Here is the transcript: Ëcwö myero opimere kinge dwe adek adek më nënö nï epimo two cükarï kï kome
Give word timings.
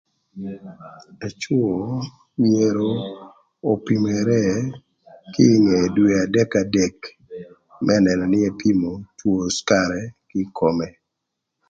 Ëcwö 1.27 1.65
myero 2.39 2.89
opimere 3.71 4.41
kinge 5.33 5.79
dwe 5.95 6.09
adek 6.23 6.51
adek 6.63 6.97
më 7.85 7.95
nënö 8.05 8.23
nï 8.31 8.39
epimo 8.49 8.91
two 9.17 9.39
cükarï 9.55 10.03
kï 10.29 10.41
kome 10.57 10.87